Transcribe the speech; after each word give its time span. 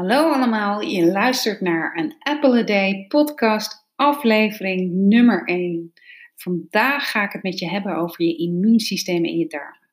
Hallo 0.00 0.32
allemaal, 0.32 0.80
je 0.80 1.06
luistert 1.06 1.60
naar 1.60 1.96
een 1.96 2.14
Apple 2.18 2.58
a 2.58 2.62
Day 2.62 3.04
podcast 3.08 3.88
aflevering 3.94 4.92
nummer 4.92 5.44
1. 5.44 5.92
Vandaag 6.34 7.10
ga 7.10 7.24
ik 7.24 7.32
het 7.32 7.42
met 7.42 7.58
je 7.58 7.68
hebben 7.68 7.96
over 7.96 8.24
je 8.24 8.36
immuunsysteem 8.36 9.24
in 9.24 9.38
je 9.38 9.46
darmen. 9.46 9.88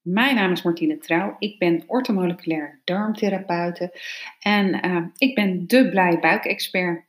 Mijn 0.00 0.34
naam 0.34 0.52
is 0.52 0.62
Martine 0.62 0.98
Trouw, 0.98 1.36
ik 1.38 1.58
ben 1.58 1.84
ortomoleculair 1.86 2.80
darmtherapeute 2.84 4.00
en 4.38 4.86
uh, 4.86 5.06
ik 5.16 5.34
ben 5.34 5.66
de 5.66 5.88
blij 5.88 6.18
buikexpert. 6.18 7.04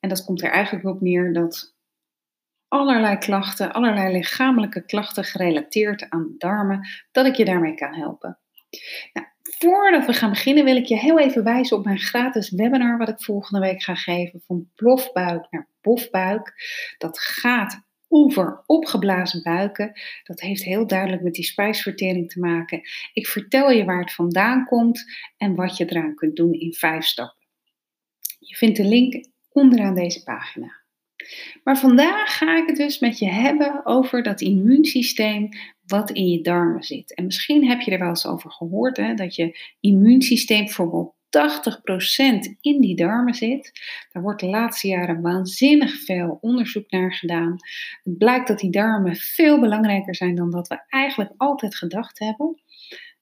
En 0.00 0.08
dat 0.08 0.24
komt 0.24 0.42
er 0.42 0.50
eigenlijk 0.50 0.86
op 0.86 1.00
neer 1.00 1.32
dat 1.32 1.76
allerlei 2.68 3.18
klachten, 3.18 3.72
allerlei 3.72 4.12
lichamelijke 4.12 4.84
klachten 4.84 5.24
gerelateerd 5.24 6.10
aan 6.10 6.34
darmen, 6.38 6.88
dat 7.12 7.26
ik 7.26 7.34
je 7.34 7.44
daarmee 7.44 7.74
kan 7.74 7.94
helpen. 7.94 8.38
Nou, 9.12 9.26
voordat 9.58 10.06
we 10.06 10.12
gaan 10.12 10.30
beginnen 10.30 10.64
wil 10.64 10.76
ik 10.76 10.84
je 10.84 10.98
heel 10.98 11.18
even 11.18 11.44
wijzen 11.44 11.76
op 11.76 11.84
mijn 11.84 11.98
gratis 11.98 12.50
webinar 12.50 12.98
wat 12.98 13.08
ik 13.08 13.22
volgende 13.22 13.66
week 13.66 13.82
ga 13.82 13.94
geven 13.94 14.42
van 14.46 14.70
plofbuik 14.74 15.46
naar 15.50 15.68
bofbuik. 15.80 16.52
Dat 16.98 17.18
gaat 17.18 17.82
over 18.08 18.62
opgeblazen 18.66 19.42
buiken. 19.42 20.00
Dat 20.22 20.40
heeft 20.40 20.64
heel 20.64 20.86
duidelijk 20.86 21.22
met 21.22 21.34
die 21.34 21.44
spijsvertering 21.44 22.30
te 22.30 22.40
maken. 22.40 22.80
Ik 23.12 23.26
vertel 23.26 23.70
je 23.70 23.84
waar 23.84 24.00
het 24.00 24.12
vandaan 24.12 24.64
komt 24.64 25.04
en 25.36 25.54
wat 25.54 25.76
je 25.76 25.90
eraan 25.90 26.14
kunt 26.14 26.36
doen 26.36 26.52
in 26.52 26.72
vijf 26.72 27.04
stappen. 27.04 27.46
Je 28.38 28.56
vindt 28.56 28.76
de 28.76 28.84
link 28.84 29.26
onderaan 29.48 29.94
deze 29.94 30.22
pagina. 30.22 30.83
Maar 31.64 31.78
vandaag 31.78 32.36
ga 32.36 32.56
ik 32.56 32.66
het 32.66 32.76
dus 32.76 32.98
met 32.98 33.18
je 33.18 33.28
hebben 33.28 33.86
over 33.86 34.22
dat 34.22 34.40
immuunsysteem 34.40 35.48
wat 35.86 36.10
in 36.10 36.28
je 36.28 36.40
darmen 36.40 36.82
zit. 36.82 37.14
En 37.14 37.24
misschien 37.24 37.68
heb 37.68 37.80
je 37.80 37.90
er 37.90 37.98
wel 37.98 38.08
eens 38.08 38.26
over 38.26 38.50
gehoord 38.50 38.96
hè, 38.96 39.14
dat 39.14 39.34
je 39.34 39.58
immuunsysteem 39.80 40.64
bijvoorbeeld 40.64 41.14
80% 41.34 42.56
in 42.60 42.80
die 42.80 42.96
darmen 42.96 43.34
zit. 43.34 43.72
Daar 44.12 44.22
wordt 44.22 44.40
de 44.40 44.46
laatste 44.46 44.88
jaren 44.88 45.20
waanzinnig 45.20 46.04
veel 46.04 46.38
onderzoek 46.40 46.90
naar 46.90 47.14
gedaan. 47.14 47.56
Het 48.02 48.18
blijkt 48.18 48.48
dat 48.48 48.58
die 48.58 48.70
darmen 48.70 49.16
veel 49.16 49.60
belangrijker 49.60 50.14
zijn 50.14 50.34
dan 50.34 50.50
dat 50.50 50.68
we 50.68 50.84
eigenlijk 50.88 51.32
altijd 51.36 51.76
gedacht 51.76 52.18
hebben. 52.18 52.62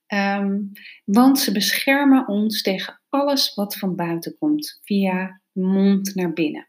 Ehm, 0.07 0.59
want 1.05 1.39
ze 1.39 1.51
beschermen 1.51 2.27
ons 2.27 2.61
tegen 2.61 3.01
alles 3.09 3.53
wat 3.53 3.77
van 3.77 3.95
buiten 3.95 4.37
komt, 4.37 4.79
via 4.83 5.41
mond 5.51 6.15
naar 6.15 6.33
binnen. 6.33 6.67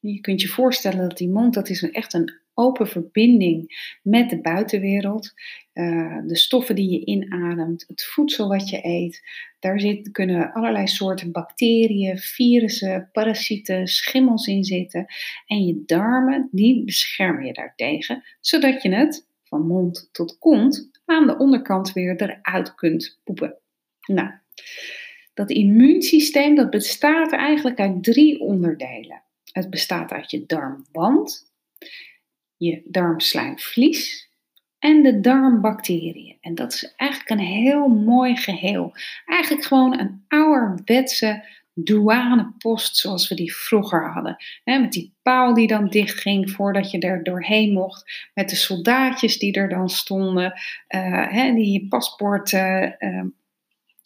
Je 0.00 0.20
kunt 0.20 0.40
je 0.40 0.48
voorstellen 0.48 1.08
dat 1.08 1.18
die 1.18 1.28
mond, 1.28 1.54
dat 1.54 1.68
is 1.68 1.82
een, 1.82 1.92
echt 1.92 2.12
een 2.12 2.40
open 2.54 2.88
verbinding 2.88 3.74
met 4.02 4.30
de 4.30 4.40
buitenwereld. 4.40 5.32
Uh, 5.74 6.18
de 6.26 6.36
stoffen 6.36 6.74
die 6.74 6.90
je 6.90 7.04
inademt, 7.04 7.84
het 7.86 8.04
voedsel 8.04 8.48
wat 8.48 8.68
je 8.68 8.84
eet. 8.84 9.22
Daar 9.58 9.80
zit, 9.80 10.10
kunnen 10.10 10.52
allerlei 10.52 10.86
soorten 10.86 11.32
bacteriën, 11.32 12.18
virussen, 12.18 13.08
parasieten, 13.12 13.86
schimmels 13.86 14.46
in 14.46 14.64
zitten. 14.64 15.06
En 15.46 15.66
je 15.66 15.82
darmen, 15.86 16.48
die 16.52 16.84
beschermen 16.84 17.46
je 17.46 17.52
daartegen, 17.52 18.22
zodat 18.40 18.82
je 18.82 18.94
het 18.94 19.26
van 19.44 19.66
mond 19.66 20.08
tot 20.12 20.38
kont 20.38 20.90
aan 21.04 21.26
de 21.26 21.38
onderkant 21.38 21.92
weer 21.92 22.22
eruit 22.22 22.74
kunt 22.74 23.20
poepen. 23.24 23.58
Nou, 24.06 24.30
dat 25.34 25.50
immuunsysteem 25.50 26.54
dat 26.54 26.70
bestaat 26.70 27.32
eigenlijk 27.32 27.80
uit 27.80 28.02
drie 28.02 28.40
onderdelen. 28.40 29.22
Het 29.56 29.70
bestaat 29.70 30.10
uit 30.10 30.30
je 30.30 30.44
darmwand, 30.46 31.52
je 32.56 32.82
darmslijmvlies 32.84 34.30
en 34.78 35.02
de 35.02 35.20
darmbacteriën. 35.20 36.38
En 36.40 36.54
dat 36.54 36.72
is 36.72 36.94
eigenlijk 36.96 37.30
een 37.30 37.46
heel 37.46 37.88
mooi 37.88 38.36
geheel. 38.36 38.92
Eigenlijk 39.26 39.66
gewoon 39.66 39.98
een 39.98 40.24
ouderwetse 40.28 41.44
douanepost 41.74 42.96
zoals 42.96 43.28
we 43.28 43.34
die 43.34 43.54
vroeger 43.54 44.12
hadden. 44.12 44.36
met 44.64 44.92
die 44.92 45.14
paal 45.22 45.54
die 45.54 45.66
dan 45.66 45.88
dichtging 45.88 46.50
voordat 46.50 46.90
je 46.90 46.98
er 46.98 47.22
doorheen 47.22 47.72
mocht. 47.72 48.28
Met 48.34 48.50
de 48.50 48.56
soldaatjes 48.56 49.38
die 49.38 49.52
er 49.52 49.68
dan 49.68 49.88
stonden. 49.88 50.60
Uh, 50.88 51.54
die 51.54 51.72
je 51.72 51.86
paspoort 51.88 52.52
uh, 52.52 52.90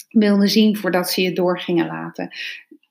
wilden 0.08 0.48
zien 0.48 0.76
voordat 0.76 1.10
ze 1.10 1.22
je 1.22 1.32
door 1.32 1.60
gingen 1.60 1.86
laten. 1.86 2.30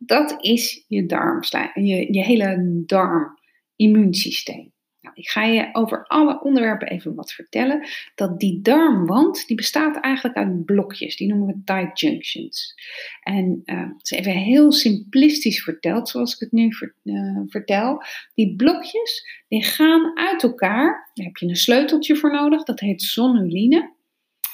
Dat 0.01 0.35
is 0.43 0.85
je 0.87 1.05
darmslijm, 1.05 1.69
je, 1.73 2.13
je 2.13 2.23
hele 2.23 2.83
darm-immuunsysteem. 2.85 4.71
Nou, 5.01 5.15
ik 5.15 5.29
ga 5.29 5.43
je 5.43 5.69
over 5.71 6.07
alle 6.07 6.41
onderwerpen 6.43 6.87
even 6.87 7.15
wat 7.15 7.31
vertellen. 7.31 7.87
Dat 8.15 8.39
die 8.39 8.61
darmwand, 8.61 9.47
die 9.47 9.55
bestaat 9.55 9.99
eigenlijk 9.99 10.37
uit 10.37 10.65
blokjes. 10.65 11.17
Die 11.17 11.27
noemen 11.27 11.47
we 11.47 11.61
tight 11.65 11.99
junctions. 11.99 12.73
En 13.21 13.61
uh, 13.65 13.79
het 13.79 14.11
is 14.11 14.17
even 14.17 14.31
heel 14.31 14.71
simplistisch 14.71 15.63
verteld, 15.63 16.09
zoals 16.09 16.33
ik 16.33 16.39
het 16.39 16.51
nu 16.51 16.69
uh, 17.03 17.39
vertel. 17.47 18.03
Die 18.33 18.55
blokjes, 18.55 19.43
die 19.47 19.63
gaan 19.63 20.17
uit 20.17 20.43
elkaar. 20.43 21.11
Daar 21.13 21.25
heb 21.25 21.37
je 21.37 21.47
een 21.47 21.55
sleuteltje 21.55 22.15
voor 22.15 22.31
nodig. 22.31 22.63
Dat 22.63 22.79
heet 22.79 23.01
zonuline. 23.01 23.97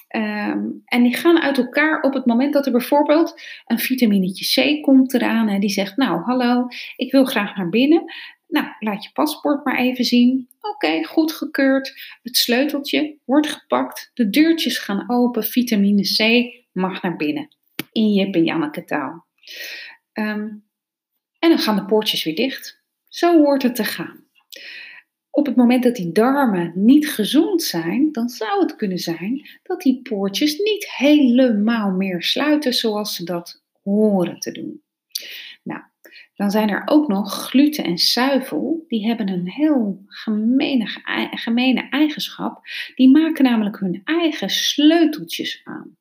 Um, 0.10 0.82
en 0.86 1.04
die 1.04 1.16
gaan 1.16 1.40
uit 1.40 1.58
elkaar 1.58 2.02
op 2.02 2.14
het 2.14 2.26
moment 2.26 2.54
dat 2.54 2.66
er 2.66 2.72
bijvoorbeeld 2.72 3.42
een 3.66 3.80
vitaminetje 3.80 4.78
C 4.78 4.84
komt 4.84 5.14
eraan 5.14 5.48
en 5.48 5.60
die 5.60 5.70
zegt, 5.70 5.98
nou 5.98 6.22
hallo, 6.22 6.68
ik 6.96 7.12
wil 7.12 7.26
graag 7.26 7.56
naar 7.56 7.70
binnen. 7.70 8.04
Nou, 8.48 8.68
laat 8.80 9.04
je 9.04 9.10
paspoort 9.14 9.66
maar 9.66 9.78
even 9.78 10.06
zien. 10.06 10.50
Oké, 10.62 10.74
okay, 10.74 11.04
goed 11.04 11.32
gekeurd. 11.32 12.18
Het 12.22 12.38
sleuteltje 12.38 13.18
wordt 13.26 13.48
gepakt. 13.48 14.12
De 14.14 14.30
deurtjes 14.30 14.78
gaan 14.78 15.10
open. 15.10 15.44
Vitamine 15.44 16.02
C 16.02 16.50
mag 16.72 17.02
naar 17.02 17.16
binnen. 17.16 17.56
In 17.92 18.14
je 18.14 18.44
Janneke 18.44 18.84
taal. 18.84 19.26
Um, 20.14 20.66
en 21.40 21.50
dan 21.50 21.60
gaan 21.60 21.76
de 21.76 21.86
poortjes 21.86 22.24
weer 22.24 22.36
dicht. 22.36 22.84
Zo 23.08 23.38
hoort 23.38 23.64
het 23.64 23.76
te 23.76 23.84
gaan. 23.84 24.25
Op 25.36 25.46
het 25.46 25.56
moment 25.56 25.84
dat 25.84 25.96
die 25.96 26.12
darmen 26.12 26.72
niet 26.76 27.10
gezond 27.10 27.64
zijn, 27.64 28.12
dan 28.12 28.30
zou 28.30 28.62
het 28.62 28.76
kunnen 28.76 28.98
zijn 28.98 29.50
dat 29.64 29.82
die 29.82 30.02
poortjes 30.02 30.58
niet 30.58 30.92
helemaal 30.96 31.92
meer 31.92 32.24
sluiten 32.24 32.74
zoals 32.74 33.16
ze 33.16 33.24
dat 33.24 33.64
horen 33.84 34.40
te 34.40 34.52
doen. 34.52 34.82
Nou, 35.64 35.82
dan 36.36 36.52
zijn 36.52 36.70
er 36.70 36.82
ook 36.86 37.08
nog 37.08 37.48
gluten 37.48 37.84
en 37.84 37.98
zuivel. 37.98 38.86
Die 38.88 39.08
hebben 39.08 39.30
een 39.30 39.50
heel 39.50 40.04
gemene, 40.06 40.86
gemene 41.32 41.90
eigenschap. 41.90 42.62
Die 42.96 43.10
maken 43.10 43.44
namelijk 43.44 43.80
hun 43.80 44.02
eigen 44.04 44.50
sleuteltjes 44.50 45.62
aan. 45.64 45.98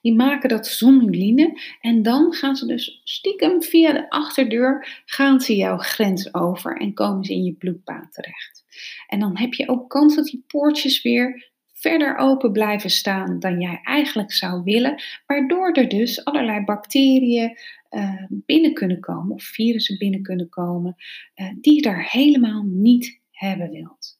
Die 0.00 0.14
maken 0.14 0.48
dat 0.48 0.66
zonuline 0.66 1.60
en 1.80 2.02
dan 2.02 2.32
gaan 2.32 2.56
ze 2.56 2.66
dus 2.66 3.00
stiekem 3.04 3.62
via 3.62 3.92
de 3.92 4.10
achterdeur 4.10 5.02
gaan 5.04 5.40
ze 5.40 5.56
jouw 5.56 5.76
grens 5.76 6.34
over 6.34 6.76
en 6.76 6.94
komen 6.94 7.24
ze 7.24 7.32
in 7.32 7.44
je 7.44 7.52
bloedbaan 7.52 8.08
terecht. 8.10 8.64
En 9.06 9.20
dan 9.20 9.38
heb 9.38 9.54
je 9.54 9.68
ook 9.68 9.90
kans 9.90 10.14
dat 10.14 10.24
die 10.24 10.44
poortjes 10.46 11.02
weer 11.02 11.52
verder 11.72 12.16
open 12.16 12.52
blijven 12.52 12.90
staan 12.90 13.38
dan 13.38 13.60
jij 13.60 13.80
eigenlijk 13.82 14.32
zou 14.32 14.62
willen, 14.62 15.02
waardoor 15.26 15.72
er 15.72 15.88
dus 15.88 16.24
allerlei 16.24 16.64
bacteriën 16.64 17.58
uh, 17.90 18.22
binnen 18.28 18.74
kunnen 18.74 19.00
komen 19.00 19.34
of 19.34 19.42
virussen 19.42 19.98
binnen 19.98 20.22
kunnen 20.22 20.48
komen 20.48 20.94
uh, 21.34 21.50
die 21.60 21.74
je 21.74 21.82
daar 21.82 22.08
helemaal 22.10 22.62
niet 22.62 23.20
hebben 23.30 23.70
wilt. 23.70 24.18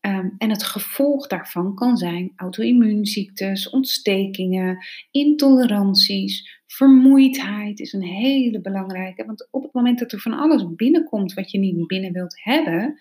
Ehm, 0.00 0.28
en 0.38 0.50
het 0.50 0.62
gevolg 0.62 1.26
daarvan 1.26 1.74
kan 1.74 1.96
zijn 1.96 2.32
auto-immuunziektes, 2.36 3.70
ontstekingen, 3.70 4.86
intoleranties, 5.10 6.62
vermoeidheid 6.66 7.80
is 7.80 7.92
een 7.92 8.02
hele 8.02 8.60
belangrijke. 8.60 9.24
Want 9.24 9.48
op 9.50 9.62
het 9.62 9.72
moment 9.72 9.98
dat 9.98 10.12
er 10.12 10.20
van 10.20 10.32
alles 10.32 10.74
binnenkomt 10.74 11.34
wat 11.34 11.50
je 11.50 11.58
niet 11.58 11.86
binnen 11.86 12.12
wilt 12.12 12.42
hebben, 12.42 12.98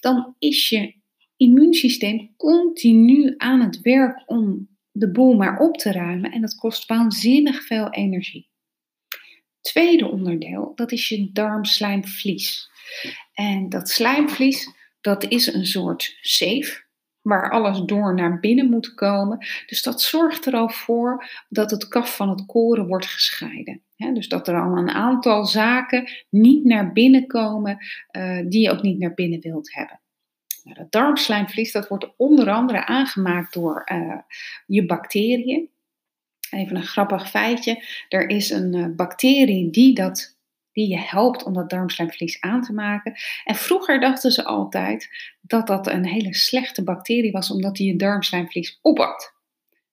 dan 0.00 0.34
is 0.38 0.68
je 0.68 0.94
immuunsysteem 1.36 2.34
continu 2.36 3.34
aan 3.36 3.60
het 3.60 3.80
werk 3.80 4.22
om 4.26 4.68
de 4.90 5.10
boel 5.10 5.34
maar 5.34 5.58
op 5.58 5.76
te 5.76 5.92
ruimen 5.92 6.32
en 6.32 6.40
dat 6.40 6.54
kost 6.54 6.86
waanzinnig 6.86 7.66
veel 7.66 7.90
energie. 7.90 8.48
Tweede 9.60 10.10
onderdeel, 10.10 10.72
dat 10.74 10.92
is 10.92 11.08
je 11.08 11.30
darmslijmvlies. 11.32 12.70
En 13.34 13.68
dat 13.68 13.88
slijmvlies, 13.88 14.77
dat 15.00 15.24
is 15.24 15.46
een 15.54 15.66
soort 15.66 16.18
safe 16.20 16.86
waar 17.22 17.50
alles 17.50 17.80
door 17.80 18.14
naar 18.14 18.40
binnen 18.40 18.70
moet 18.70 18.94
komen. 18.94 19.38
Dus 19.66 19.82
dat 19.82 20.02
zorgt 20.02 20.46
er 20.46 20.54
al 20.54 20.68
voor 20.68 21.28
dat 21.48 21.70
het 21.70 21.88
kaf 21.88 22.16
van 22.16 22.28
het 22.28 22.46
koren 22.46 22.86
wordt 22.86 23.06
gescheiden. 23.06 23.82
dus 23.96 24.28
dat 24.28 24.48
er 24.48 24.60
al 24.60 24.76
een 24.76 24.90
aantal 24.90 25.46
zaken 25.46 26.10
niet 26.30 26.64
naar 26.64 26.92
binnen 26.92 27.26
komen 27.26 27.78
uh, 28.12 28.40
die 28.48 28.60
je 28.60 28.70
ook 28.70 28.82
niet 28.82 28.98
naar 28.98 29.14
binnen 29.14 29.40
wilt 29.40 29.74
hebben. 29.74 30.00
Nou, 30.64 30.76
dat 30.76 30.92
darmslijmvlies 30.92 31.72
dat 31.72 31.88
wordt 31.88 32.12
onder 32.16 32.50
andere 32.50 32.86
aangemaakt 32.86 33.52
door 33.52 33.88
uh, 33.92 34.18
je 34.66 34.86
bacteriën. 34.86 35.68
Even 36.50 36.76
een 36.76 36.82
grappig 36.82 37.30
feitje. 37.30 37.84
Er 38.08 38.28
is 38.28 38.50
een 38.50 38.74
uh, 38.74 38.86
bacterie 38.96 39.70
die 39.70 39.94
dat 39.94 40.37
die 40.78 40.88
je 40.88 40.98
helpt 40.98 41.42
om 41.42 41.52
dat 41.52 41.70
darmslijmvlies 41.70 42.40
aan 42.40 42.62
te 42.62 42.72
maken. 42.72 43.14
En 43.44 43.54
vroeger 43.54 44.00
dachten 44.00 44.30
ze 44.30 44.44
altijd 44.44 45.08
dat 45.40 45.66
dat 45.66 45.86
een 45.86 46.06
hele 46.06 46.34
slechte 46.34 46.84
bacterie 46.84 47.32
was, 47.32 47.50
omdat 47.50 47.76
die 47.76 47.92
je 47.92 47.96
darmslijmvlies 47.96 48.78
opat. 48.82 49.36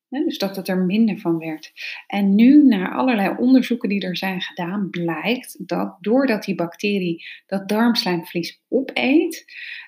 Dus 0.10 0.38
dat 0.38 0.56
het 0.56 0.68
er 0.68 0.78
minder 0.78 1.20
van 1.20 1.38
werd. 1.38 1.72
En 2.08 2.36
nu, 2.36 2.64
na 2.64 2.92
allerlei 2.92 3.36
onderzoeken 3.38 3.90
die 3.90 4.02
er 4.02 4.18
zijn 4.18 4.42
gedaan, 4.42 4.90
blijkt 4.90 5.68
dat 5.68 5.98
doordat 6.00 6.44
die 6.44 6.56
bacterie 6.56 7.26
dat 7.46 7.68
darmslijmvlies 7.68 8.62
opeet, 8.68 9.46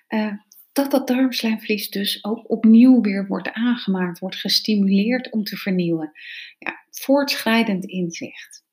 uh, 0.10 0.34
dat 0.72 0.92
dat 0.92 1.08
darmslijmvlies 1.08 1.90
dus 1.90 2.24
ook 2.24 2.50
opnieuw 2.50 3.02
weer 3.02 3.28
wordt 3.28 3.52
aangemaakt, 3.52 4.20
wordt 4.20 4.36
gestimuleerd 4.36 5.32
om 5.32 5.44
te 5.44 5.58
vernieuwen. 5.58 6.12
Ja, 6.58 6.86
voortschrijdend 6.90 7.86
inzicht. 7.86 8.66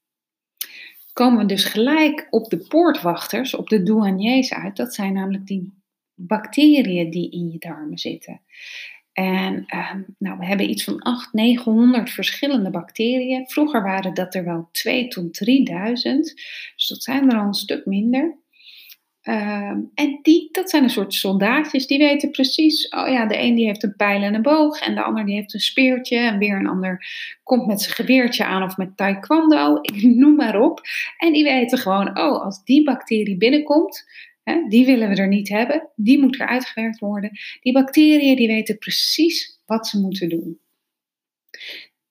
Komen 1.14 1.38
we 1.38 1.46
dus 1.46 1.64
gelijk 1.64 2.26
op 2.31 2.50
de 2.50 2.58
poortwachters, 2.58 3.55
op 3.55 3.69
de 3.69 3.82
douaniers 3.82 4.52
uit. 4.52 4.76
Dat 4.76 4.94
zijn 4.94 5.12
namelijk 5.12 5.46
die 5.46 5.82
bacteriën 6.14 7.11
die 7.11 7.31
in 7.31 7.50
je 7.50 7.58
darmen 7.58 7.99
zitten. 7.99 8.40
En 9.12 9.64
uh, 9.75 9.94
nou, 10.19 10.38
we 10.38 10.46
hebben 10.46 10.70
iets 10.70 10.84
van 10.84 10.99
800, 10.99 11.32
900 11.32 12.11
verschillende 12.11 12.70
bacteriën. 12.70 13.49
Vroeger 13.49 13.82
waren 13.82 14.14
dat 14.14 14.34
er 14.34 14.44
wel 14.44 14.69
2 14.72 15.08
tot 15.08 15.34
3000. 15.34 16.34
Dus 16.76 16.87
dat 16.88 17.02
zijn 17.02 17.31
er 17.31 17.38
al 17.38 17.46
een 17.46 17.55
stuk 17.55 17.87
minder. 17.87 18.38
Ehm, 19.25 19.81
en 19.94 20.19
die, 20.23 20.49
dat 20.53 20.71
zijn 20.71 20.82
een 20.82 20.91
soort 20.91 21.15
soldaatjes, 21.15 21.87
die 21.87 21.99
weten 21.99 22.31
precies, 22.31 22.88
oh 22.88 23.09
ja, 23.09 23.26
de 23.26 23.38
een 23.38 23.55
die 23.55 23.67
heeft 23.67 23.82
een 23.82 23.97
pijl 23.97 24.23
en 24.23 24.35
een 24.35 24.43
boog 24.43 24.81
en 24.81 24.94
de 24.94 25.03
ander 25.03 25.26
die 25.26 25.35
heeft 25.35 25.55
een 25.55 25.61
speertje 25.61 26.17
en 26.17 26.38
weer 26.38 26.56
een 26.56 26.67
ander 26.67 27.06
komt 27.43 27.67
met 27.67 27.82
zijn 27.82 27.94
geweertje 27.94 28.44
aan 28.44 28.62
of 28.62 28.76
met 28.76 28.97
taekwondo, 28.97 29.79
ik 29.81 30.03
noem 30.03 30.35
maar 30.35 30.61
op. 30.61 30.81
En 31.19 31.32
die 31.32 31.44
weten 31.44 31.79
gewoon, 31.79 32.09
oh, 32.09 32.44
als 32.44 32.65
die 32.65 32.85
bacterie 32.85 33.37
binnenkomt, 33.37 34.05
hè, 34.43 34.65
die 34.69 34.87
willen 34.87 35.09
we 35.09 35.15
er 35.15 35.29
niet 35.29 35.49
hebben, 35.49 35.88
die 35.97 36.20
moet 36.20 36.41
er 36.41 36.47
uitgewerkt 36.47 36.99
worden. 36.99 37.31
Die 37.61 37.73
bacteriën 37.73 38.37
die 38.37 38.49
weten 38.49 38.79
precies 38.79 39.61
wat 39.67 39.87
ze 39.87 40.00
moeten 40.00 40.29
doen. 40.29 40.59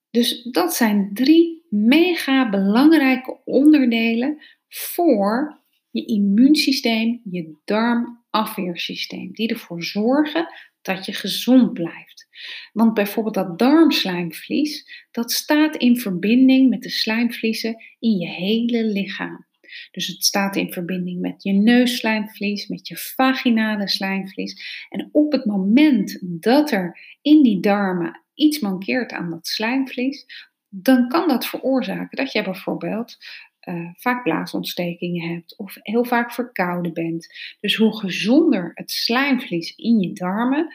Dus 0.10 0.44
dat 0.44 0.74
zijn 0.74 1.10
drie 1.14 1.66
mega 1.70 2.50
belangrijke 2.50 3.38
onderdelen 3.46 4.42
voor 4.68 5.63
je 5.94 6.06
immuunsysteem, 6.06 7.22
je 7.24 7.56
darmafweersysteem, 7.66 9.32
die 9.34 9.48
ervoor 9.48 9.84
zorgen 9.84 10.48
dat 10.82 11.06
je 11.06 11.14
gezond 11.14 11.74
blijft. 11.74 12.28
Want 12.74 12.94
bijvoorbeeld 12.94 13.36
dat 13.36 13.60
darmslijmvlies, 13.60 15.06
dat 15.12 15.32
staat 15.32 15.76
in 15.76 15.98
verbinding 15.98 16.70
met 16.70 16.82
de 16.82 16.90
slijmvliezen 16.90 17.76
in 18.00 18.18
je 18.18 18.28
hele 18.28 18.86
lichaam. 18.86 19.46
Dus 19.92 20.08
het 20.08 20.24
staat 20.24 20.56
in 20.56 20.72
verbinding 20.72 21.20
met 21.20 21.44
je 21.44 21.52
neusslijmvlies, 21.52 22.68
met 22.68 22.88
je 22.88 22.98
vaginale 22.98 23.90
slijmvlies. 23.90 24.86
En 24.90 25.10
op 25.12 25.32
het 25.32 25.46
moment 25.46 26.20
dat 26.22 26.72
er 26.72 27.18
in 27.22 27.44
die 27.44 27.60
darmen 27.60 28.22
iets 28.34 28.60
mankeert 28.60 29.12
aan 29.12 29.30
dat 29.30 29.48
slijmvlies, 29.48 30.26
dan 30.70 31.08
kan 31.08 31.28
dat 31.28 31.46
veroorzaken 31.46 32.18
dat 32.18 32.32
je 32.32 32.44
bijvoorbeeld 32.44 33.18
uh, 33.66 33.90
vaak 33.94 34.24
blaasontstekingen 34.24 35.30
hebt 35.34 35.58
of 35.58 35.76
heel 35.82 36.06
vaak 36.06 36.32
verkouden 36.32 36.94
bent. 36.94 37.28
Dus 37.60 37.76
hoe 37.76 38.00
gezonder 38.00 38.72
het 38.74 38.92
slijmvlies 38.92 39.76
in 39.76 40.00
je 40.00 40.14
darmen, 40.14 40.74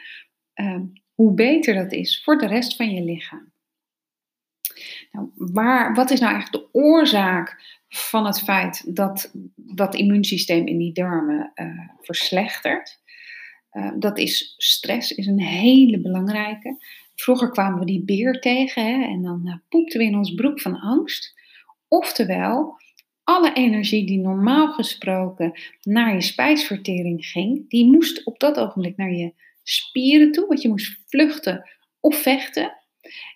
uh, 0.55 0.81
hoe 1.13 1.33
beter 1.33 1.73
dat 1.73 1.91
is 1.91 2.23
voor 2.23 2.37
de 2.37 2.47
rest 2.47 2.75
van 2.75 2.91
je 2.91 3.03
lichaam. 3.03 3.51
Nou, 5.11 5.31
waar, 5.35 5.93
wat 5.93 6.11
is 6.11 6.19
nou 6.19 6.33
eigenlijk 6.33 6.63
de 6.63 6.79
oorzaak 6.79 7.77
van 7.87 8.25
het 8.25 8.41
feit 8.41 8.95
dat 8.95 9.31
dat 9.55 9.95
immuunsysteem 9.95 10.67
in 10.67 10.77
die 10.77 10.93
darmen 10.93 11.51
uh, 11.55 11.89
verslechtert? 12.01 13.01
Uh, 13.71 13.91
dat 13.99 14.17
is 14.17 14.53
stress, 14.57 15.11
is 15.11 15.27
een 15.27 15.41
hele 15.41 16.01
belangrijke. 16.01 16.77
Vroeger 17.15 17.49
kwamen 17.49 17.79
we 17.79 17.85
die 17.85 18.03
beer 18.03 18.39
tegen 18.39 18.85
hè, 18.85 19.03
en 19.07 19.21
dan 19.21 19.41
uh, 19.45 19.55
poepten 19.69 19.99
we 19.99 20.05
in 20.05 20.17
ons 20.17 20.33
broek 20.33 20.61
van 20.61 20.79
angst. 20.79 21.38
Oftewel, 21.89 22.77
alle 23.23 23.53
energie 23.53 24.05
die 24.05 24.19
normaal 24.19 24.67
gesproken 24.67 25.59
naar 25.81 26.13
je 26.13 26.21
spijsvertering 26.21 27.25
ging, 27.25 27.69
die 27.69 27.85
moest 27.85 28.25
op 28.25 28.39
dat 28.39 28.59
ogenblik 28.59 28.97
naar 28.97 29.11
je 29.11 29.33
spieren 29.63 30.31
toe, 30.31 30.47
want 30.47 30.61
je 30.61 30.69
moest 30.69 30.99
vluchten 31.07 31.69
of 31.99 32.15
vechten. 32.15 32.77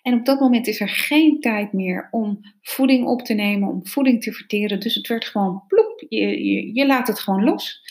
En 0.02 0.14
op 0.14 0.24
dat 0.24 0.40
moment 0.40 0.66
is 0.66 0.80
er 0.80 0.88
geen 0.88 1.40
tijd 1.40 1.72
meer 1.72 2.08
om 2.10 2.40
voeding 2.62 3.06
op 3.06 3.22
te 3.22 3.34
nemen, 3.34 3.68
om 3.68 3.86
voeding 3.86 4.22
te 4.22 4.32
verteren. 4.32 4.80
Dus 4.80 4.94
het 4.94 5.06
werd 5.06 5.24
gewoon 5.24 5.64
ploep, 5.68 6.04
je, 6.08 6.44
je, 6.44 6.74
je 6.74 6.86
laat 6.86 7.06
het 7.06 7.20
gewoon 7.20 7.44
los. 7.44 7.82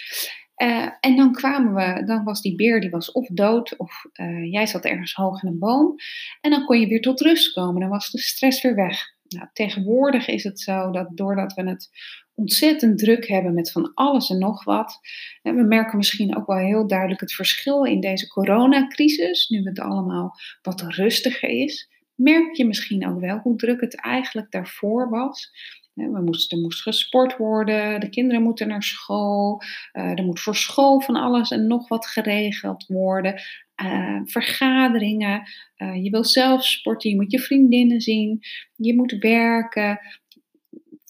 Uh, 0.57 0.89
en 0.99 1.15
dan 1.15 1.33
kwamen 1.33 1.73
we, 1.73 2.03
dan 2.05 2.23
was 2.23 2.41
die 2.41 2.55
beer 2.55 2.81
die 2.81 2.89
was 2.89 3.11
of 3.11 3.27
dood 3.27 3.77
of 3.77 4.05
uh, 4.13 4.51
jij 4.51 4.65
zat 4.65 4.85
ergens 4.85 5.13
hoog 5.13 5.43
in 5.43 5.49
een 5.49 5.59
boom. 5.59 5.95
En 6.41 6.51
dan 6.51 6.65
kon 6.65 6.79
je 6.79 6.87
weer 6.87 7.01
tot 7.01 7.21
rust 7.21 7.53
komen, 7.53 7.81
dan 7.81 7.89
was 7.89 8.11
de 8.11 8.19
stress 8.19 8.61
weer 8.61 8.75
weg. 8.75 9.11
Nou, 9.27 9.47
tegenwoordig 9.53 10.27
is 10.27 10.43
het 10.43 10.59
zo 10.59 10.91
dat 10.91 11.09
doordat 11.17 11.53
we 11.53 11.69
het 11.69 11.89
ontzettend 12.35 12.97
druk 12.97 13.27
hebben 13.27 13.53
met 13.53 13.71
van 13.71 13.91
alles 13.93 14.29
en 14.29 14.37
nog 14.37 14.63
wat. 14.63 14.99
En 15.41 15.55
we 15.55 15.63
merken 15.63 15.97
misschien 15.97 16.37
ook 16.37 16.47
wel 16.47 16.57
heel 16.57 16.87
duidelijk 16.87 17.21
het 17.21 17.33
verschil 17.33 17.83
in 17.83 17.99
deze 17.99 18.27
coronacrisis, 18.27 19.49
nu 19.49 19.63
het 19.63 19.79
allemaal 19.79 20.35
wat 20.61 20.81
rustiger 20.81 21.49
is. 21.49 21.89
Merk 22.15 22.55
je 22.55 22.65
misschien 22.65 23.07
ook 23.07 23.19
wel 23.19 23.37
hoe 23.37 23.55
druk 23.55 23.81
het 23.81 23.95
eigenlijk 23.95 24.51
daarvoor 24.51 25.09
was. 25.09 25.51
We 25.93 26.21
moesten, 26.21 26.57
er 26.57 26.63
moest 26.63 26.81
gesport 26.81 27.37
worden, 27.37 27.99
de 27.99 28.09
kinderen 28.09 28.41
moeten 28.41 28.67
naar 28.67 28.83
school, 28.83 29.61
uh, 29.93 30.19
er 30.19 30.23
moet 30.23 30.39
voor 30.39 30.55
school 30.55 31.01
van 31.01 31.15
alles 31.15 31.51
en 31.51 31.67
nog 31.67 31.87
wat 31.87 32.05
geregeld 32.05 32.85
worden. 32.87 33.41
Uh, 33.83 34.21
vergaderingen, 34.23 35.43
uh, 35.77 36.03
je 36.03 36.09
wil 36.09 36.23
zelf 36.23 36.65
sporten, 36.65 37.09
je 37.09 37.15
moet 37.15 37.31
je 37.31 37.39
vriendinnen 37.39 38.01
zien, 38.01 38.39
je 38.75 38.95
moet 38.95 39.11
werken. 39.19 39.99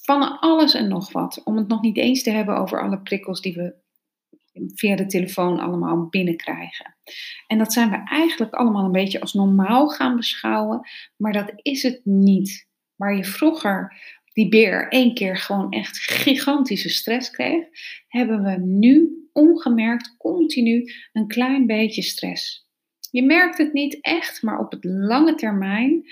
Van 0.01 0.39
alles 0.39 0.73
en 0.73 0.87
nog 0.87 1.11
wat. 1.11 1.43
Om 1.43 1.57
het 1.57 1.67
nog 1.67 1.81
niet 1.81 1.97
eens 1.97 2.23
te 2.23 2.31
hebben 2.31 2.57
over 2.57 2.81
alle 2.81 3.01
prikkels 3.01 3.41
die 3.41 3.53
we 3.53 3.81
via 4.75 4.95
de 4.95 5.05
telefoon 5.05 5.59
allemaal 5.59 6.07
binnenkrijgen. 6.09 6.95
En 7.47 7.57
dat 7.57 7.73
zijn 7.73 7.89
we 7.89 8.01
eigenlijk 8.05 8.53
allemaal 8.53 8.85
een 8.85 8.91
beetje 8.91 9.21
als 9.21 9.33
normaal 9.33 9.87
gaan 9.87 10.15
beschouwen, 10.15 10.87
maar 11.17 11.33
dat 11.33 11.51
is 11.55 11.83
het 11.83 12.01
niet. 12.03 12.71
Waar 12.95 13.15
je 13.15 13.25
vroeger 13.25 13.95
die 14.33 14.49
beer 14.49 14.87
één 14.89 15.13
keer 15.13 15.37
gewoon 15.37 15.71
echt 15.71 15.97
gigantische 15.97 16.89
stress 16.89 17.29
kreeg, 17.29 17.65
hebben 18.07 18.43
we 18.43 18.57
nu 18.57 19.27
ongemerkt 19.33 20.17
continu 20.17 20.91
een 21.11 21.27
klein 21.27 21.65
beetje 21.65 22.01
stress. 22.01 22.67
Je 23.11 23.23
merkt 23.23 23.57
het 23.57 23.73
niet 23.73 23.97
echt, 24.01 24.41
maar 24.41 24.59
op 24.59 24.71
het 24.71 24.83
lange 24.83 25.35
termijn 25.35 26.05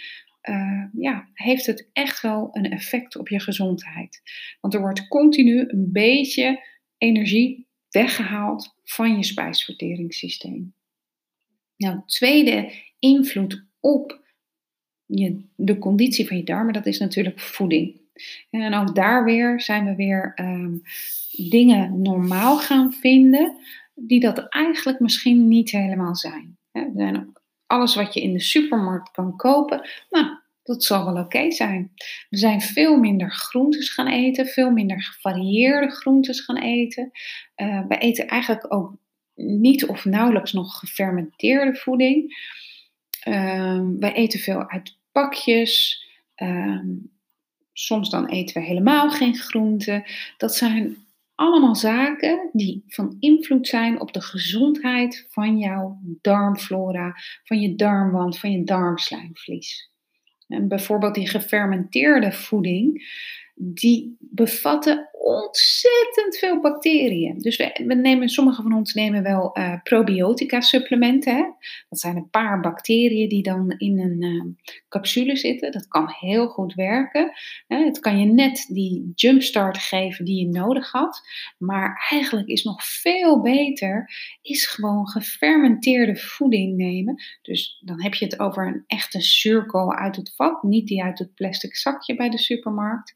uh, 0.49 0.83
ja, 0.93 1.29
heeft 1.33 1.65
het 1.65 1.89
echt 1.93 2.21
wel 2.21 2.49
een 2.51 2.71
effect 2.71 3.15
op 3.15 3.27
je 3.27 3.39
gezondheid. 3.39 4.21
Want 4.61 4.73
er 4.73 4.79
wordt 4.79 5.07
continu 5.07 5.63
een 5.67 5.91
beetje 5.91 6.65
energie 6.97 7.67
weggehaald 7.89 8.75
van 8.83 9.15
je 9.15 9.23
spijsverteringssysteem. 9.23 10.73
Nou, 11.77 12.01
tweede 12.05 12.73
invloed 12.99 13.65
op 13.79 14.25
je, 15.05 15.45
de 15.55 15.77
conditie 15.77 16.27
van 16.27 16.37
je 16.37 16.43
darmen, 16.43 16.73
dat 16.73 16.85
is 16.85 16.99
natuurlijk 16.99 17.39
voeding. 17.39 18.00
En 18.49 18.73
ook 18.73 18.95
daar 18.95 19.23
weer 19.23 19.61
zijn 19.61 19.85
we 19.85 19.95
weer 19.95 20.31
um, 20.35 20.81
dingen 21.49 22.01
normaal 22.01 22.57
gaan 22.57 22.93
vinden 22.93 23.57
die 23.95 24.19
dat 24.19 24.49
eigenlijk 24.49 24.99
misschien 24.99 25.47
niet 25.47 25.71
helemaal 25.71 26.15
zijn. 26.15 26.57
Er 26.71 26.91
zijn 26.95 27.33
alles 27.67 27.95
wat 27.95 28.13
je 28.13 28.21
in 28.21 28.33
de 28.33 28.39
supermarkt 28.39 29.11
kan 29.11 29.35
kopen, 29.35 29.89
nou, 30.09 30.39
dat 30.63 30.83
zal 30.83 31.05
wel 31.05 31.23
oké 31.23 31.51
zijn. 31.51 31.91
We 32.29 32.37
zijn 32.37 32.61
veel 32.61 32.97
minder 32.97 33.31
groentes 33.31 33.89
gaan 33.89 34.07
eten, 34.07 34.45
veel 34.45 34.71
minder 34.71 35.03
gevarieerde 35.03 35.91
groentes 35.91 36.41
gaan 36.41 36.57
eten. 36.57 37.11
Uh, 37.55 37.87
we 37.87 37.97
eten 37.97 38.27
eigenlijk 38.27 38.73
ook 38.73 38.97
niet 39.35 39.85
of 39.85 40.05
nauwelijks 40.05 40.53
nog 40.53 40.79
gefermenteerde 40.79 41.75
voeding. 41.75 42.49
Uh, 43.27 43.81
we 43.99 44.11
eten 44.13 44.39
veel 44.39 44.69
uit 44.69 44.97
pakjes. 45.11 46.05
Uh, 46.35 46.79
soms 47.73 48.09
dan 48.09 48.27
eten 48.27 48.61
we 48.61 48.67
helemaal 48.67 49.09
geen 49.09 49.35
groenten. 49.35 50.03
Dat 50.37 50.55
zijn 50.55 50.97
allemaal 51.35 51.75
zaken 51.75 52.49
die 52.53 52.83
van 52.87 53.15
invloed 53.19 53.67
zijn 53.67 53.99
op 53.99 54.13
de 54.13 54.21
gezondheid 54.21 55.27
van 55.29 55.57
jouw 55.57 55.99
darmflora, 56.21 57.15
van 57.43 57.59
je 57.59 57.75
darmwand, 57.75 58.39
van 58.39 58.51
je 58.51 58.63
darmslijmvlies. 58.63 59.91
En 60.47 60.67
bijvoorbeeld 60.67 61.15
die 61.15 61.27
gefermenteerde 61.27 62.31
voeding, 62.31 63.03
die 63.55 64.15
bevatten 64.19 65.09
ontzettend 65.23 66.37
veel 66.37 66.59
bacteriën. 66.59 67.37
Dus 67.37 67.57
we, 67.57 67.95
nemen, 67.95 68.29
sommige 68.29 68.61
van 68.61 68.73
ons 68.73 68.93
nemen 68.93 69.23
wel 69.23 69.57
uh, 69.57 69.81
probiotica 69.83 70.61
supplementen. 70.61 71.35
Hè? 71.35 71.43
Dat 71.89 71.99
zijn 71.99 72.15
een 72.15 72.29
paar 72.29 72.59
bacteriën 72.59 73.29
die 73.29 73.43
dan 73.43 73.73
in 73.77 73.99
een 73.99 74.21
uh, 74.21 74.43
capsule 74.89 75.35
zitten. 75.35 75.71
Dat 75.71 75.87
kan 75.87 76.09
heel 76.19 76.47
goed 76.47 76.73
werken. 76.73 77.31
Hè? 77.67 77.85
Het 77.85 77.99
kan 77.99 78.19
je 78.19 78.25
net 78.25 78.65
die 78.67 79.11
jumpstart 79.15 79.77
geven 79.77 80.25
die 80.25 80.39
je 80.39 80.47
nodig 80.47 80.91
had. 80.91 81.21
Maar 81.57 82.07
eigenlijk 82.09 82.47
is 82.47 82.63
nog 82.63 82.83
veel 82.83 83.41
beter, 83.41 84.11
is 84.41 84.65
gewoon 84.65 85.07
gefermenteerde 85.07 86.15
voeding 86.15 86.77
nemen. 86.77 87.23
Dus 87.41 87.81
dan 87.85 88.01
heb 88.01 88.13
je 88.13 88.25
het 88.25 88.39
over 88.39 88.67
een 88.67 88.83
echte 88.87 89.21
cirkel 89.21 89.93
uit 89.93 90.15
het 90.15 90.33
vat, 90.35 90.63
niet 90.63 90.87
die 90.87 91.03
uit 91.03 91.19
het 91.19 91.33
plastic 91.33 91.75
zakje 91.75 92.15
bij 92.15 92.29
de 92.29 92.37
supermarkt. 92.37 93.13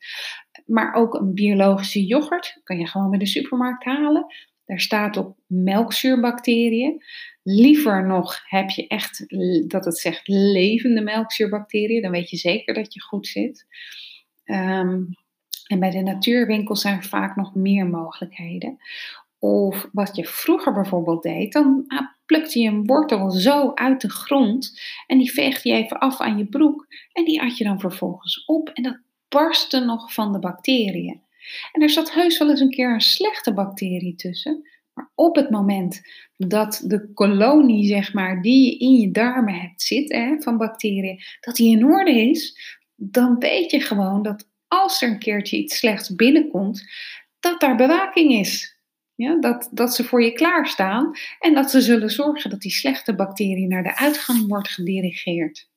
Maar 0.66 0.94
ook 0.94 1.14
een 1.14 1.34
biologische 1.34 2.06
yoghurt 2.06 2.60
kan 2.64 2.78
je 2.78 2.88
gewoon 2.88 3.10
bij 3.10 3.20
de 3.20 3.26
supermarkt 3.26 3.84
halen. 3.84 4.26
Daar 4.66 4.80
staat 4.80 5.18
op 5.18 5.38
melkzuurbacteriën. 5.48 7.04
Liever 7.44 8.06
nog 8.06 8.40
heb 8.46 8.70
je 8.70 8.88
echt 8.88 9.26
dat 9.70 9.86
het 9.86 9.98
zegt 9.98 10.28
levende 10.28 11.02
melkzuurbacteriën. 11.02 12.02
Dan 12.02 12.12
weet 12.12 12.30
je 12.30 12.38
zeker 12.38 12.74
dat 12.74 12.94
je 12.94 13.02
goed 13.02 13.28
zit. 13.28 13.66
Ehm, 14.44 15.02
en 15.68 15.80
bij 15.80 15.90
de 15.90 16.02
natuurwinkels 16.02 16.82
zijn 16.82 16.98
er 16.98 17.04
vaak 17.04 17.36
nog 17.36 17.56
meer 17.56 17.88
mogelijkheden. 17.88 18.78
Of 19.40 19.90
wat 19.92 20.16
je 20.16 20.26
vroeger 20.26 20.74
bijvoorbeeld 20.74 21.24
deed, 21.24 21.54
dan 21.54 21.84
ah, 21.88 22.08
plukte 22.26 22.60
je 22.60 22.70
een 22.70 22.86
wortel 22.86 23.32
zo 23.32 23.72
uit 23.74 24.02
de 24.02 24.10
grond 24.10 24.82
en 25.08 25.18
die 25.18 25.32
veegde 25.32 25.70
je 25.70 25.76
even 25.76 26.00
af 26.00 26.20
aan 26.20 26.38
je 26.38 26.46
broek 26.46 26.86
en 27.12 27.26
die 27.26 27.42
at 27.42 27.58
je 27.58 27.64
dan 27.64 27.80
vervolgens 27.80 28.46
op 28.46 28.70
en 28.70 28.84
dat 28.84 29.00
barstte 29.36 29.80
nog 29.80 30.14
van 30.14 30.32
de 30.32 30.40
bacteriën. 30.40 31.22
En 31.72 31.82
er 31.82 31.90
zat 31.90 32.14
heus 32.14 32.38
wel 32.38 32.50
eens 32.50 32.60
een 32.60 32.70
keer 32.70 32.94
een 32.94 33.02
slechte 33.02 33.54
bacterie 33.54 34.16
tussen, 34.16 34.70
maar 34.94 35.12
op 35.16 35.36
het 35.36 35.50
moment 35.50 36.02
dat 36.38 36.82
de 36.86 37.14
kolonie, 37.14 37.86
zeg 37.86 38.14
maar, 38.14 38.42
die 38.42 38.66
je 38.66 38.78
in 38.78 38.94
je 38.94 39.12
darmen 39.12 39.54
hebt 39.54 39.82
zitten 39.82 40.42
van 40.42 40.58
bacteriën, 40.58 41.22
dat 41.40 41.56
die 41.56 41.78
in 41.78 41.86
orde 41.86 42.30
is, 42.30 42.58
dan 42.96 43.40
weet 43.40 43.72
je 43.72 43.80
gewoon 43.80 44.24
dat 44.24 44.48
als 44.68 45.02
er 45.02 45.10
een 45.10 45.20
keertje 45.20 45.58
iets 45.58 45.78
slechts 45.78 46.16
binnenkomt, 46.16 46.84
dat 47.40 47.60
daar 47.60 47.76
bewaking 47.76 48.32
is. 48.32 48.74
Ja, 49.16 49.40
dat, 49.40 49.70
dat 49.72 49.96
ze 49.96 50.04
voor 50.04 50.24
je 50.24 50.32
klaarstaan 50.32 51.12
en 51.40 51.54
dat 51.54 51.72
ze 51.72 51.82
zullen 51.82 52.10
zorgen 52.10 52.50
dat 52.50 52.62
die 52.62 52.72
slechte 52.72 53.16
bacterie 53.16 53.68
naar 53.68 53.84
de 53.84 53.98
uitgang 53.98 54.48
wordt 54.48 54.70
gedirigeerd. 54.70 55.70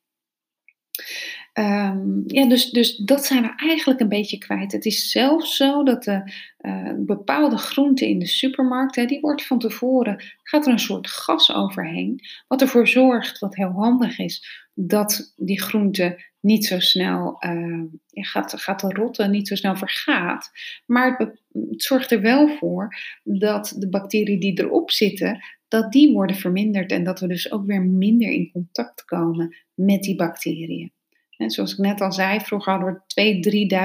Um, 1.58 2.22
ja, 2.26 2.48
dus, 2.48 2.70
dus 2.70 2.96
dat 2.96 3.24
zijn 3.24 3.42
we 3.42 3.52
eigenlijk 3.56 4.00
een 4.00 4.08
beetje 4.08 4.38
kwijt. 4.38 4.72
Het 4.72 4.84
is 4.84 5.10
zelfs 5.10 5.56
zo 5.56 5.82
dat 5.82 6.04
de 6.04 6.32
uh, 6.60 6.92
bepaalde 6.96 7.56
groenten 7.56 8.06
in 8.06 8.18
de 8.18 8.26
supermarkt, 8.26 8.96
hè, 8.96 9.04
die 9.04 9.20
wordt 9.20 9.46
van 9.46 9.58
tevoren, 9.58 10.24
gaat 10.42 10.66
er 10.66 10.72
een 10.72 10.78
soort 10.78 11.06
gas 11.06 11.54
overheen, 11.54 12.20
wat 12.48 12.60
ervoor 12.60 12.88
zorgt, 12.88 13.38
wat 13.38 13.56
heel 13.56 13.70
handig 13.70 14.18
is, 14.18 14.68
dat 14.74 15.32
die 15.36 15.60
groente 15.60 16.24
niet 16.40 16.66
zo 16.66 16.78
snel 16.78 17.36
uh, 17.46 17.82
gaat, 18.10 18.60
gaat 18.60 18.82
rotten, 18.82 19.30
niet 19.30 19.48
zo 19.48 19.54
snel 19.54 19.76
vergaat. 19.76 20.50
Maar 20.86 21.18
het 21.52 21.82
zorgt 21.82 22.10
er 22.10 22.20
wel 22.20 22.48
voor 22.48 22.96
dat 23.24 23.74
de 23.78 23.88
bacteriën 23.88 24.40
die 24.40 24.60
erop 24.60 24.90
zitten, 24.90 25.44
dat 25.68 25.92
die 25.92 26.12
worden 26.12 26.36
verminderd 26.36 26.92
en 26.92 27.04
dat 27.04 27.20
we 27.20 27.26
dus 27.26 27.52
ook 27.52 27.66
weer 27.66 27.82
minder 27.82 28.30
in 28.30 28.50
contact 28.52 29.04
komen 29.04 29.56
met 29.74 30.02
die 30.02 30.16
bacteriën. 30.16 30.92
En 31.38 31.50
zoals 31.50 31.72
ik 31.72 31.78
net 31.78 32.00
al 32.00 32.12
zei, 32.12 32.40
vroeger 32.40 32.72
hadden 32.72 33.02
we 33.14 33.40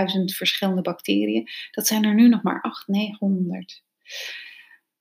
2.000, 0.08 0.20
3.000 0.20 0.24
verschillende 0.36 0.82
bacteriën. 0.82 1.48
Dat 1.72 1.88
zijn 1.88 2.04
er 2.04 2.14
nu 2.14 2.28
nog 2.28 2.44
maar 2.44 2.62
800, 2.62 2.88
900. 2.88 3.84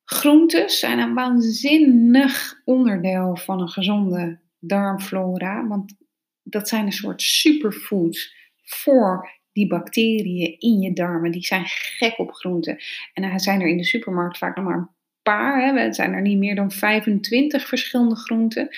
Groentes 0.04 0.78
zijn 0.78 0.98
een 0.98 1.14
waanzinnig 1.14 2.60
onderdeel 2.64 3.36
van 3.36 3.60
een 3.60 3.68
gezonde 3.68 4.40
darmflora. 4.58 5.66
Want 5.66 5.94
dat 6.42 6.68
zijn 6.68 6.86
een 6.86 6.92
soort 6.92 7.22
superfoods 7.22 8.34
voor 8.62 9.40
die 9.52 9.66
bacteriën 9.66 10.58
in 10.58 10.80
je 10.80 10.92
darmen. 10.92 11.30
Die 11.30 11.44
zijn 11.44 11.64
gek 11.66 12.18
op 12.18 12.32
groenten. 12.32 12.78
En 13.12 13.22
dan 13.22 13.40
zijn 13.40 13.60
er 13.60 13.68
in 13.68 13.76
de 13.76 13.84
supermarkt 13.84 14.38
vaak 14.38 14.56
nog 14.56 14.64
maar 14.64 14.76
een 14.76 14.90
paar. 15.22 15.64
Hè. 15.64 15.78
Er 15.78 15.94
zijn 15.94 16.12
er 16.12 16.22
niet 16.22 16.38
meer 16.38 16.54
dan 16.54 16.70
25 16.70 17.68
verschillende 17.68 18.16
groenten. 18.16 18.68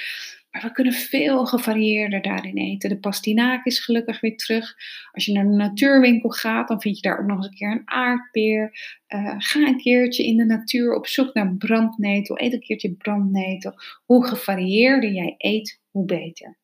Maar 0.55 0.63
we 0.63 0.73
kunnen 0.73 0.93
veel 0.93 1.47
gevarieerder 1.47 2.23
daarin 2.23 2.57
eten. 2.57 2.89
De 2.89 2.99
pastinaak 2.99 3.65
is 3.65 3.85
gelukkig 3.85 4.21
weer 4.21 4.37
terug. 4.37 4.75
Als 5.13 5.25
je 5.25 5.33
naar 5.33 5.45
de 5.45 5.51
natuurwinkel 5.51 6.31
gaat, 6.31 6.69
dan 6.69 6.81
vind 6.81 6.97
je 6.97 7.03
daar 7.03 7.19
ook 7.21 7.27
nog 7.27 7.37
eens 7.37 7.47
een 7.47 7.55
keer 7.55 7.71
een 7.71 7.91
aardpeer. 7.91 8.73
Uh, 9.09 9.35
ga 9.39 9.61
een 9.61 9.79
keertje 9.79 10.27
in 10.27 10.37
de 10.37 10.45
natuur 10.45 10.95
op 10.95 11.07
zoek 11.07 11.35
naar 11.35 11.55
brandnetel. 11.55 12.41
Eet 12.41 12.53
een 12.53 12.61
keertje 12.61 12.95
brandnetel. 12.95 13.73
Hoe 14.05 14.27
gevarieerder 14.27 15.13
jij 15.13 15.35
eet, 15.39 15.81
hoe 15.91 16.05
beter. 16.05 16.59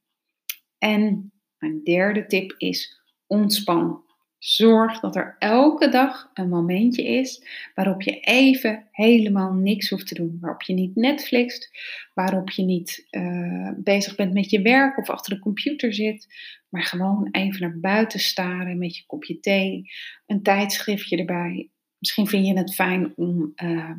En 0.79 1.33
mijn 1.59 1.81
derde 1.85 2.27
tip 2.27 2.55
is 2.59 3.01
ontspan. 3.27 4.05
Zorg 4.41 5.01
dat 5.01 5.17
er 5.17 5.37
elke 5.39 5.89
dag 5.89 6.31
een 6.35 6.49
momentje 6.49 7.03
is 7.03 7.43
waarop 7.75 8.03
je 8.03 8.21
even 8.21 8.89
helemaal 8.91 9.53
niks 9.53 9.89
hoeft 9.89 10.07
te 10.07 10.15
doen. 10.15 10.39
Waarop 10.41 10.63
je 10.63 10.73
niet 10.73 10.97
Netflixt, 10.97 11.71
waarop 12.15 12.51
je 12.51 12.63
niet 12.63 13.07
uh, 13.11 13.71
bezig 13.77 14.15
bent 14.15 14.33
met 14.33 14.51
je 14.51 14.63
werk 14.63 14.99
of 14.99 15.11
achter 15.11 15.35
de 15.35 15.41
computer 15.41 15.95
zit. 15.95 16.27
Maar 16.69 16.83
gewoon 16.83 17.29
even 17.31 17.61
naar 17.61 17.81
buiten 17.81 18.21
staren 18.21 18.79
met 18.79 18.97
je 18.97 19.07
kopje 19.07 19.41
thee, 19.41 19.91
een 20.27 20.43
tijdschriftje 20.43 21.17
erbij. 21.17 21.71
Misschien 21.99 22.27
vind 22.27 22.47
je 22.47 22.59
het 22.59 22.75
fijn 22.75 23.13
om 23.17 23.53
uh, 23.63 23.91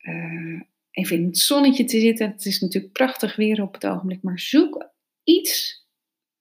uh, 0.00 0.60
even 0.90 1.16
in 1.16 1.26
het 1.26 1.38
zonnetje 1.38 1.84
te 1.84 2.00
zitten. 2.00 2.30
Het 2.30 2.44
is 2.44 2.60
natuurlijk 2.60 2.92
prachtig 2.92 3.36
weer 3.36 3.62
op 3.62 3.74
het 3.74 3.86
ogenblik, 3.86 4.22
maar 4.22 4.40
zoek 4.40 4.90
iets 5.24 5.84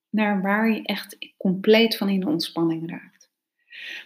naar 0.09 0.41
waar 0.41 0.71
je 0.71 0.81
echt 0.81 1.17
compleet 1.37 1.97
van 1.97 2.09
in 2.09 2.19
de 2.19 2.27
ontspanning 2.27 2.89
raakt. 2.89 3.14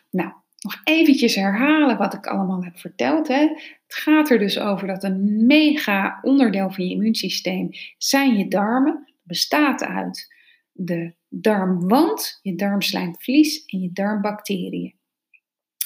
Nou, 0.10 0.32
nog 0.60 0.82
eventjes 0.84 1.36
herhalen 1.36 1.98
wat 1.98 2.14
ik 2.14 2.28
allemaal 2.28 2.64
heb 2.64 2.80
verteld. 2.80 3.28
Hè. 3.28 3.42
Het 3.42 3.96
gaat 3.96 4.30
er 4.30 4.40
dus 4.40 4.60
over 4.60 4.88
dat 4.88 5.04
een 5.04 5.46
mega 5.46 6.20
onderdeel 6.22 6.72
van 6.72 6.86
je 6.86 6.92
immuunsysteem 6.92 7.70
zijn 7.98 8.38
je 8.38 8.48
darmen. 8.48 9.14
Bestaat 9.24 9.84
uit 9.84 10.36
de 10.72 11.14
darmwand, 11.28 12.40
je 12.42 12.56
darmslijmvlies 12.56 13.66
en 13.66 13.82
je 13.82 13.92
darmbacteriën. 13.92 14.98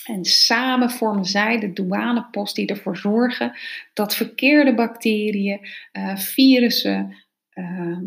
En 0.04 0.26
samen 0.26 0.90
vormen 0.90 1.26
zij 1.26 1.60
de 1.60 1.74
douanepost 1.74 2.56
die 2.56 2.68
ervoor 2.68 2.98
zorgen 2.98 3.58
dat 3.94 4.16
verkeerde 4.16 4.76
bacteriën, 4.76 5.60
uh, 5.94 6.16
virussen, 6.16 7.16
uh, 7.54 7.98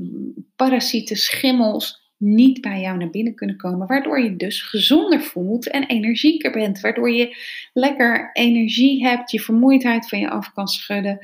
parasieten, 0.56 1.16
schimmels 1.16 2.05
niet 2.18 2.60
bij 2.60 2.80
jou 2.80 2.98
naar 2.98 3.10
binnen 3.10 3.34
kunnen 3.34 3.56
komen. 3.56 3.86
Waardoor 3.86 4.20
je 4.20 4.36
dus 4.36 4.62
gezonder 4.62 5.20
voelt 5.20 5.70
en 5.70 5.86
energieker 5.86 6.52
bent. 6.52 6.80
Waardoor 6.80 7.10
je 7.10 7.36
lekker 7.72 8.30
energie 8.32 9.06
hebt, 9.06 9.30
je 9.30 9.40
vermoeidheid 9.40 10.08
van 10.08 10.18
je 10.18 10.30
af 10.30 10.52
kan 10.52 10.66
schudden. 10.66 11.18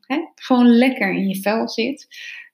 Hè, 0.00 0.18
gewoon 0.34 0.66
lekker 0.66 1.12
in 1.12 1.28
je 1.28 1.40
vel 1.40 1.68
zit. 1.68 2.06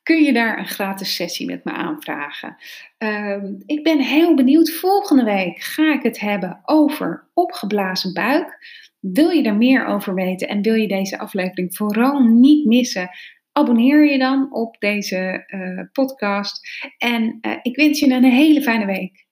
kun 0.08 0.24
je 0.24 0.34
daar 0.34 0.58
een 0.58 0.68
gratis 0.68 1.16
sessie 1.16 1.46
met 1.46 1.64
me 1.64 1.72
aanvragen. 1.72 2.58
Ehm, 2.98 3.54
ik 3.66 3.84
ben 3.84 4.00
heel 4.00 4.36
benieuwd. 4.36 4.72
Volgende 4.72 5.24
week 5.24 5.60
ga 5.60 5.94
ik 5.94 6.04
het 6.04 6.20
hebben 6.20 6.62
over 6.66 7.30
opgeblazen 7.34 8.14
buik. 8.14 8.58
Wil 9.00 9.30
je 9.30 9.44
er 9.44 9.56
meer 9.56 9.86
over 9.86 10.14
weten 10.14 10.48
en 10.48 10.62
wil 10.62 10.74
je 10.74 10.88
deze 10.88 11.20
aflevering 11.20 11.76
vooral 11.76 12.20
niet 12.20 12.66
missen? 12.66 13.10
Abonneer 13.52 14.12
je 14.12 14.18
dan 14.18 14.54
op 14.54 14.76
deze 14.80 15.44
uh, 15.48 15.82
podcast. 15.92 16.68
En 16.98 17.38
uh, 17.42 17.58
ik 17.62 17.76
wens 17.76 18.00
je 18.00 18.14
een 18.14 18.24
hele 18.24 18.62
fijne 18.62 18.86
week. 18.86 19.26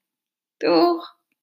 Doeg! 0.57 1.14